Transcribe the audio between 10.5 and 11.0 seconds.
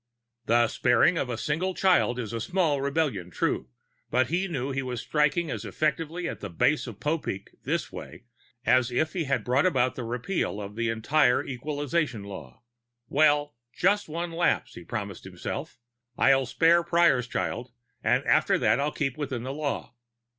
of the